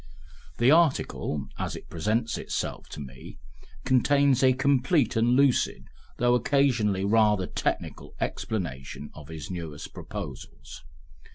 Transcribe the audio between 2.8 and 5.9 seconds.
to me, contains a complete and lucid,